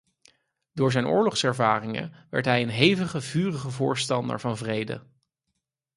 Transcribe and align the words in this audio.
Door 0.73 0.91
zijn 0.91 1.07
oorlogservaringen 1.07 2.13
werd 2.29 2.45
hij 2.45 2.61
een 2.61 2.69
hevige 2.69 3.21
vurige 3.21 3.69
voorstander 3.69 4.39
van 4.39 4.57
vrede. 4.57 5.03